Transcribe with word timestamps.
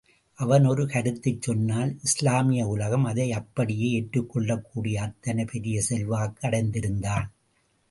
அவன் 0.39 0.65
ஒரு 0.65 0.83
கருத்துச் 0.85 1.41
சொன்னால் 1.41 1.97
இஸ்லாமிய 2.03 2.67
உலகம் 2.67 3.05
அதை 3.05 3.31
அப்படியே 3.31 3.89
ஏற்றுக் 3.91 4.29
கொள்ளக்கூடிய 4.29 5.01
அத்தனை 5.01 5.45
பெரிய 5.45 5.81
செல்வாக்கு 5.81 6.47
அடைந்திருந்தான். 6.47 7.27